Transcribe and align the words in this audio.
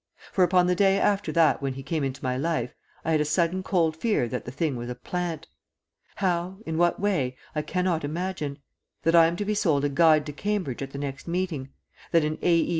For, 0.31 0.43
upon 0.43 0.65
the 0.65 0.73
day 0.73 0.97
after 0.99 1.31
that 1.33 1.61
when 1.61 1.73
he 1.75 1.83
came 1.83 2.03
into 2.03 2.23
my 2.23 2.35
life, 2.35 2.73
I 3.05 3.11
had 3.11 3.21
a 3.21 3.23
sudden 3.23 3.61
cold 3.61 3.95
fear 3.95 4.27
that 4.29 4.45
the 4.45 4.51
thing 4.51 4.75
was 4.75 4.89
a 4.89 4.95
plant. 4.95 5.45
How, 6.15 6.57
in 6.65 6.79
what 6.79 6.99
way, 6.99 7.37
I 7.53 7.61
cannot 7.61 8.03
imagine. 8.03 8.57
That 9.03 9.13
I 9.13 9.27
am 9.27 9.35
to 9.35 9.45
be 9.45 9.53
sold 9.53 9.85
a 9.85 9.89
Guide 9.89 10.25
to 10.25 10.33
Cambridge 10.33 10.81
at 10.81 10.89
the 10.89 10.97
next 10.97 11.27
meeting; 11.27 11.69
that 12.13 12.25
an 12.25 12.39
A. 12.41 12.51
E. 12.51 12.69